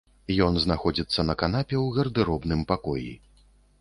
Ён 0.45 0.55
знаходзіцца 0.61 1.25
на 1.29 1.35
канапе 1.41 1.75
ў 1.85 1.95
гардэробным 1.99 2.65
пакоі. 2.73 3.11